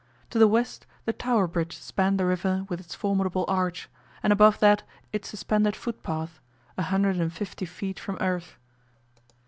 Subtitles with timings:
[0.31, 3.87] To the west the Tower Bridge spanned the river with its formidable arch,
[4.23, 4.81] and above that
[5.13, 6.39] its suspended footpath
[6.75, 8.57] a hundred and fifty feet from earth.